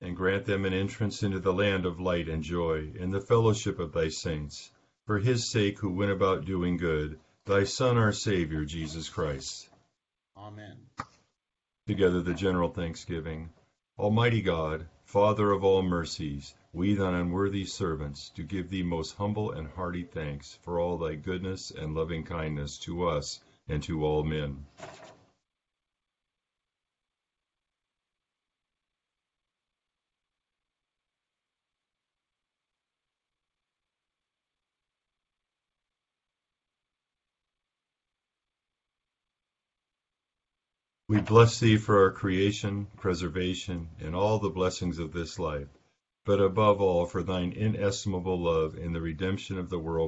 and 0.00 0.16
grant 0.16 0.44
them 0.46 0.64
an 0.64 0.72
entrance 0.72 1.22
into 1.22 1.38
the 1.38 1.52
land 1.52 1.86
of 1.86 2.00
light 2.00 2.28
and 2.28 2.42
joy, 2.42 2.90
in 2.96 3.12
the 3.12 3.20
fellowship 3.20 3.78
of 3.78 3.92
thy 3.92 4.08
saints, 4.08 4.72
for 5.06 5.20
his 5.20 5.48
sake 5.48 5.78
who 5.78 5.94
went 5.94 6.10
about 6.10 6.44
doing 6.44 6.76
good, 6.76 7.20
thy 7.44 7.62
Son, 7.62 7.96
our 7.96 8.12
Savior, 8.12 8.64
Jesus 8.64 9.08
Christ. 9.08 9.70
Amen. 10.36 10.78
Together 11.86 12.22
the 12.22 12.34
general 12.34 12.70
thanksgiving. 12.70 13.50
Almighty 14.00 14.42
God, 14.42 14.88
Father 15.04 15.52
of 15.52 15.62
all 15.62 15.82
mercies, 15.82 16.56
we 16.72 16.94
thine 16.94 17.14
unworthy 17.14 17.64
servants 17.64 18.30
do 18.34 18.42
give 18.42 18.68
thee 18.68 18.82
most 18.82 19.16
humble 19.16 19.50
and 19.52 19.68
hearty 19.68 20.02
thanks 20.02 20.58
for 20.62 20.78
all 20.78 20.98
thy 20.98 21.14
goodness 21.14 21.70
and 21.70 21.94
loving 21.94 22.22
kindness 22.22 22.78
to 22.78 23.08
us 23.08 23.40
and 23.68 23.82
to 23.82 24.04
all 24.04 24.22
men. 24.22 24.66
We 41.08 41.22
bless 41.22 41.58
thee 41.58 41.78
for 41.78 42.02
our 42.04 42.12
creation, 42.12 42.86
preservation, 42.98 43.88
and 43.98 44.14
all 44.14 44.38
the 44.38 44.50
blessings 44.50 44.98
of 44.98 45.14
this 45.14 45.38
life 45.38 45.68
but 46.28 46.42
above 46.42 46.78
all 46.78 47.06
for 47.06 47.22
thine 47.22 47.54
inestimable 47.56 48.38
love 48.38 48.76
in 48.76 48.92
the 48.92 49.00
redemption 49.00 49.58
of 49.58 49.70
the 49.70 49.78
world 49.78 50.06